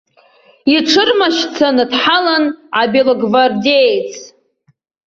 [0.75, 2.45] Иҽырмашьцаны дҳалан
[2.81, 4.13] абелогвардеец.